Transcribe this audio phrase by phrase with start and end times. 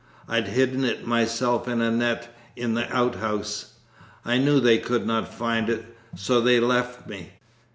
[0.27, 3.73] I'd hidden it myself in a net in the outhouse.
[4.25, 5.95] I knew they could not find it.
[6.15, 7.33] So they left me.